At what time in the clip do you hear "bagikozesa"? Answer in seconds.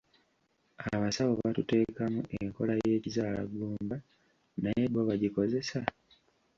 5.09-5.79